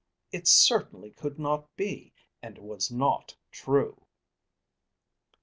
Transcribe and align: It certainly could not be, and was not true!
It 0.31 0.47
certainly 0.47 1.11
could 1.11 1.37
not 1.37 1.75
be, 1.75 2.11
and 2.41 2.57
was 2.57 2.89
not 2.89 3.35
true! 3.51 4.07